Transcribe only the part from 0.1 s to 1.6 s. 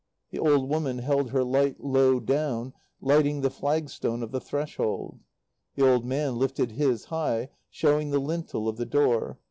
The old woman held her